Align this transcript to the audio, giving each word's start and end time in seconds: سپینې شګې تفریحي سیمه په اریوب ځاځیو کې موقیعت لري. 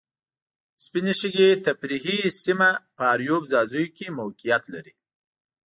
سپینې 0.83 1.13
شګې 1.19 1.49
تفریحي 1.65 2.19
سیمه 2.41 2.69
په 2.95 3.03
اریوب 3.13 3.43
ځاځیو 3.51 3.93
کې 3.97 4.15
موقیعت 4.19 4.63
لري. 4.73 4.93